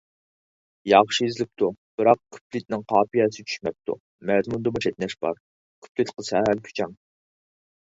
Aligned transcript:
ياخشى 0.91 1.27
يېزىلىپتۇ، 1.27 1.69
بىراق 2.01 2.23
كۇپلېتىنىڭ 2.37 2.87
قاپىيەسى 2.95 3.47
چۈشمەپتۇ. 3.53 4.01
مەزمۇندىمۇ 4.33 4.85
چەتنەش 4.89 5.19
بار، 5.25 5.43
كۇپلېتقا 5.87 6.31
سەل 6.35 6.69
كۈچەڭ. 6.69 7.03